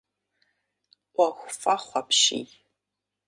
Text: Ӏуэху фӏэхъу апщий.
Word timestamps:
Ӏуэху 1.13 1.49
фӏэхъу 1.59 1.95
апщий. 1.99 2.47